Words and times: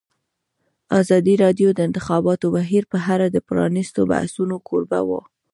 ازادي 1.01 1.35
راډیو 1.43 1.69
د 1.73 1.75
د 1.77 1.79
انتخاباتو 1.87 2.47
بهیر 2.55 2.83
په 2.91 2.97
اړه 3.13 3.25
د 3.29 3.37
پرانیستو 3.47 4.01
بحثونو 4.11 4.55
کوربه 4.67 4.99
وه. 5.09 5.21